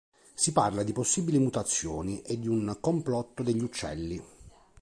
[0.33, 4.19] Si parla di possibili mutazioni e di un complotto degli uccelli.